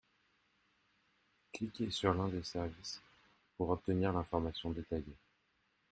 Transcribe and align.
Cliquez 1.53 1.91
sur 1.91 2.15
l'un 2.15 2.27
des 2.27 2.41
services 2.41 3.03
pour 3.55 3.69
obtenir 3.69 4.11
l'information 4.11 4.71
détaillée. 4.71 5.19